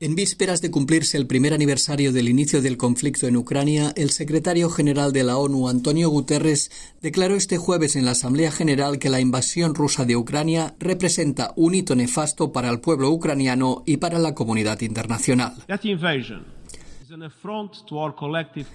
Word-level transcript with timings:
En 0.00 0.14
vísperas 0.14 0.60
de 0.60 0.70
cumplirse 0.70 1.16
el 1.16 1.26
primer 1.26 1.52
aniversario 1.52 2.12
del 2.12 2.28
inicio 2.28 2.62
del 2.62 2.76
conflicto 2.76 3.26
en 3.26 3.36
Ucrania, 3.36 3.92
el 3.96 4.10
secretario 4.10 4.70
general 4.70 5.12
de 5.12 5.24
la 5.24 5.36
ONU, 5.38 5.68
Antonio 5.68 6.08
Guterres, 6.08 6.70
declaró 7.02 7.34
este 7.34 7.58
jueves 7.58 7.96
en 7.96 8.04
la 8.04 8.12
Asamblea 8.12 8.52
General 8.52 9.00
que 9.00 9.10
la 9.10 9.18
invasión 9.18 9.74
rusa 9.74 10.04
de 10.04 10.14
Ucrania 10.14 10.76
representa 10.78 11.52
un 11.56 11.74
hito 11.74 11.96
nefasto 11.96 12.52
para 12.52 12.70
el 12.70 12.78
pueblo 12.78 13.10
ucraniano 13.10 13.82
y 13.86 13.96
para 13.96 14.20
la 14.20 14.36
comunidad 14.36 14.80
internacional. 14.82 15.54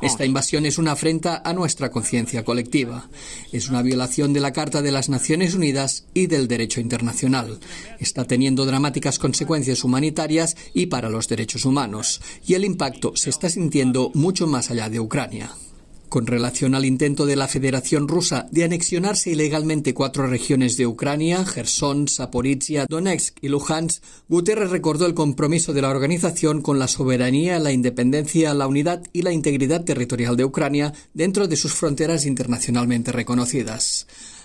Esta 0.00 0.24
invasión 0.24 0.64
es 0.64 0.78
una 0.78 0.92
afrenta 0.92 1.42
a 1.44 1.52
nuestra 1.52 1.90
conciencia 1.90 2.44
colectiva. 2.44 3.08
Es 3.52 3.68
una 3.68 3.82
violación 3.82 4.32
de 4.32 4.38
la 4.38 4.52
Carta 4.52 4.82
de 4.82 4.92
las 4.92 5.08
Naciones 5.08 5.54
Unidas 5.54 6.06
y 6.14 6.28
del 6.28 6.46
derecho 6.46 6.80
internacional. 6.80 7.58
Está 7.98 8.24
teniendo 8.24 8.66
dramáticas 8.66 9.18
consecuencias 9.18 9.82
humanitarias 9.82 10.56
y 10.74 10.86
para 10.86 11.10
los 11.10 11.26
derechos 11.26 11.64
humanos. 11.64 12.20
Y 12.46 12.54
el 12.54 12.64
impacto 12.64 13.16
se 13.16 13.30
está 13.30 13.48
sintiendo 13.48 14.12
mucho 14.14 14.46
más 14.46 14.70
allá 14.70 14.88
de 14.88 15.00
Ucrania. 15.00 15.50
Con 16.10 16.26
relación 16.26 16.74
al 16.74 16.84
intento 16.84 17.24
de 17.24 17.36
la 17.36 17.46
Federación 17.46 18.08
Rusa 18.08 18.48
de 18.50 18.64
anexionarse 18.64 19.30
ilegalmente 19.30 19.94
cuatro 19.94 20.26
regiones 20.26 20.76
de 20.76 20.84
Ucrania, 20.84 21.44
Gerson, 21.46 22.08
Zaporizhia, 22.08 22.86
Donetsk 22.88 23.36
y 23.40 23.48
Luhansk, 23.48 24.02
Guterres 24.28 24.70
recordó 24.70 25.06
el 25.06 25.14
compromiso 25.14 25.72
de 25.72 25.82
la 25.82 25.88
organización 25.88 26.62
con 26.62 26.80
la 26.80 26.88
soberanía, 26.88 27.60
la 27.60 27.70
independencia, 27.70 28.52
la 28.54 28.66
unidad 28.66 29.04
y 29.12 29.22
la 29.22 29.30
integridad 29.30 29.84
territorial 29.84 30.36
de 30.36 30.44
Ucrania 30.44 30.92
dentro 31.14 31.46
de 31.46 31.54
sus 31.54 31.74
fronteras 31.74 32.26
internacionalmente 32.26 33.12
reconocidas. 33.12 33.99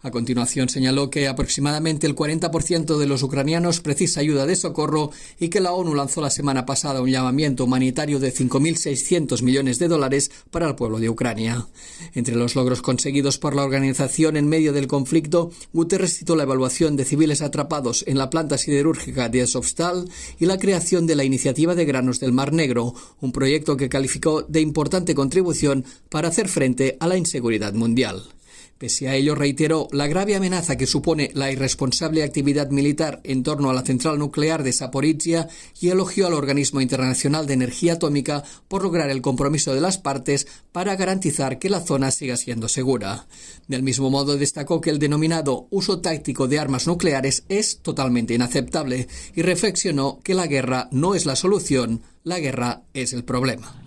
A 0.00 0.12
continuación 0.12 0.68
señaló 0.68 1.10
que 1.10 1.26
aproximadamente 1.26 2.06
el 2.06 2.14
40% 2.14 2.98
de 2.98 3.06
los 3.06 3.24
ucranianos 3.24 3.80
precisa 3.80 4.20
ayuda 4.20 4.46
de 4.46 4.54
socorro 4.54 5.10
y 5.40 5.48
que 5.48 5.58
la 5.60 5.72
ONU 5.72 5.92
lanzó 5.92 6.20
la 6.20 6.30
semana 6.30 6.64
pasada 6.66 7.02
un 7.02 7.10
llamamiento 7.10 7.64
humanitario 7.64 8.20
de 8.20 8.32
5.600 8.32 9.42
millones 9.42 9.80
de 9.80 9.88
dólares 9.88 10.30
para 10.52 10.68
el 10.68 10.76
pueblo 10.76 11.00
de 11.00 11.10
Ucrania. 11.10 11.66
Entre 12.14 12.36
los 12.36 12.54
logros 12.54 12.80
conseguidos 12.80 13.38
por 13.38 13.56
la 13.56 13.64
organización 13.64 14.36
en 14.36 14.48
medio 14.48 14.72
del 14.72 14.86
conflicto, 14.86 15.50
Guterres 15.72 16.16
citó 16.16 16.36
la 16.36 16.44
evaluación 16.44 16.94
de 16.96 17.04
civiles 17.04 17.42
atrapados 17.42 18.04
en 18.06 18.18
la 18.18 18.30
planta 18.30 18.56
siderúrgica 18.56 19.28
de 19.28 19.42
Azovstal 19.42 20.08
y 20.38 20.46
la 20.46 20.58
creación 20.58 21.08
de 21.08 21.16
la 21.16 21.24
Iniciativa 21.24 21.74
de 21.74 21.84
Granos 21.84 22.20
del 22.20 22.32
Mar 22.32 22.52
Negro, 22.52 22.94
un 23.20 23.32
proyecto 23.32 23.76
que 23.76 23.88
calificó 23.88 24.42
de 24.42 24.60
importante 24.60 25.16
contribución 25.16 25.84
para 26.08 26.28
hacer 26.28 26.48
frente 26.48 26.96
a 27.00 27.08
la 27.08 27.16
inseguridad 27.16 27.72
mundial. 27.72 28.37
Pese 28.78 29.08
a 29.08 29.16
ello, 29.16 29.34
reiteró 29.34 29.88
la 29.90 30.06
grave 30.06 30.36
amenaza 30.36 30.76
que 30.76 30.86
supone 30.86 31.32
la 31.34 31.50
irresponsable 31.50 32.22
actividad 32.22 32.70
militar 32.70 33.20
en 33.24 33.42
torno 33.42 33.70
a 33.70 33.72
la 33.72 33.82
central 33.82 34.20
nuclear 34.20 34.62
de 34.62 34.72
Zaporizhia 34.72 35.48
y 35.80 35.88
elogió 35.88 36.28
al 36.28 36.34
Organismo 36.34 36.80
Internacional 36.80 37.48
de 37.48 37.54
Energía 37.54 37.94
Atómica 37.94 38.44
por 38.68 38.84
lograr 38.84 39.10
el 39.10 39.20
compromiso 39.20 39.74
de 39.74 39.80
las 39.80 39.98
partes 39.98 40.46
para 40.70 40.94
garantizar 40.94 41.58
que 41.58 41.70
la 41.70 41.80
zona 41.80 42.12
siga 42.12 42.36
siendo 42.36 42.68
segura. 42.68 43.26
Del 43.66 43.82
mismo 43.82 44.10
modo, 44.10 44.36
destacó 44.36 44.80
que 44.80 44.90
el 44.90 45.00
denominado 45.00 45.66
uso 45.70 46.00
táctico 46.00 46.46
de 46.46 46.60
armas 46.60 46.86
nucleares 46.86 47.44
es 47.48 47.80
totalmente 47.82 48.34
inaceptable 48.34 49.08
y 49.34 49.42
reflexionó 49.42 50.20
que 50.22 50.34
la 50.34 50.46
guerra 50.46 50.88
no 50.92 51.16
es 51.16 51.26
la 51.26 51.34
solución, 51.34 52.02
la 52.22 52.38
guerra 52.38 52.82
es 52.94 53.12
el 53.12 53.24
problema. 53.24 53.82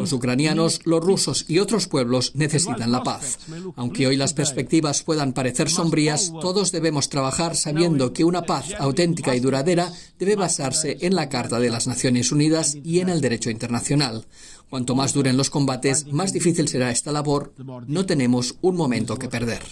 Los 0.00 0.12
ucranianos, 0.12 0.80
los 0.84 1.04
rusos 1.04 1.44
y 1.48 1.58
otros 1.58 1.88
pueblos 1.88 2.32
necesitan 2.34 2.92
la 2.92 3.02
paz. 3.02 3.38
Aunque 3.76 4.06
hoy 4.06 4.16
las 4.16 4.32
perspectivas 4.32 5.02
puedan 5.02 5.32
parecer 5.32 5.68
sombrías, 5.68 6.32
todos 6.40 6.72
debemos 6.72 7.08
trabajar 7.08 7.56
sabiendo 7.56 8.12
que 8.12 8.24
una 8.24 8.42
paz 8.42 8.74
auténtica 8.78 9.34
y 9.34 9.40
duradera 9.40 9.90
debe 10.18 10.36
basarse 10.36 10.98
en 11.00 11.14
la 11.14 11.28
Carta 11.28 11.58
de 11.58 11.70
las 11.70 11.86
Naciones 11.86 12.32
Unidas 12.32 12.76
y 12.82 13.00
en 13.00 13.08
el 13.08 13.20
derecho 13.20 13.50
internacional. 13.50 14.26
Cuanto 14.68 14.96
más 14.96 15.12
duren 15.12 15.36
los 15.36 15.48
combates, 15.48 16.06
más 16.12 16.32
difícil 16.32 16.66
será 16.66 16.90
esta 16.90 17.12
labor. 17.12 17.54
No 17.86 18.04
tenemos 18.04 18.56
un 18.62 18.74
momento 18.74 19.16
que 19.16 19.28
perder. 19.28 19.62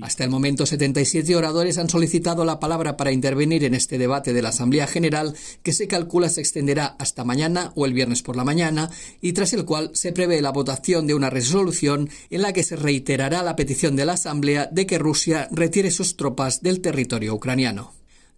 Hasta 0.00 0.22
el 0.22 0.30
momento, 0.30 0.64
77 0.64 1.34
oradores 1.34 1.76
han 1.76 1.88
solicitado 1.88 2.44
la 2.44 2.60
palabra 2.60 2.96
para 2.96 3.10
intervenir 3.10 3.64
en 3.64 3.74
este 3.74 3.98
debate 3.98 4.32
de 4.32 4.42
la 4.42 4.50
Asamblea 4.50 4.86
General, 4.86 5.34
que 5.64 5.72
se 5.72 5.88
calcula 5.88 6.28
se 6.28 6.40
extenderá 6.40 6.94
hasta 7.00 7.24
mañana 7.24 7.72
o 7.74 7.83
el 7.84 7.94
viernes 7.94 8.22
por 8.22 8.36
la 8.36 8.44
mañana, 8.44 8.90
y 9.20 9.32
tras 9.32 9.52
el 9.52 9.64
cual 9.64 9.90
se 9.94 10.12
prevé 10.12 10.40
la 10.40 10.52
votación 10.52 11.06
de 11.06 11.14
una 11.14 11.30
resolución 11.30 12.08
en 12.30 12.42
la 12.42 12.52
que 12.52 12.62
se 12.62 12.76
reiterará 12.76 13.42
la 13.42 13.56
petición 13.56 13.96
de 13.96 14.04
la 14.04 14.14
Asamblea 14.14 14.68
de 14.70 14.86
que 14.86 14.98
Rusia 14.98 15.48
retire 15.50 15.90
sus 15.90 16.16
tropas 16.16 16.62
del 16.62 16.80
territorio 16.80 17.34
ucraniano. 17.34 17.92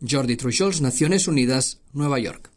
Jordi 0.07 0.37
Trujols, 0.37 0.81
Naciones 0.81 1.27
Unidas, 1.29 1.79
Nueva 1.93 2.19
York. 2.19 2.56